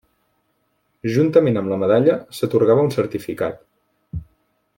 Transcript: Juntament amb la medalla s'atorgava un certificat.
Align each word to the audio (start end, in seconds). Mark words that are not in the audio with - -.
Juntament 1.17 1.59
amb 1.61 1.73
la 1.73 1.77
medalla 1.83 2.17
s'atorgava 2.39 2.87
un 2.87 2.91
certificat. 2.99 3.61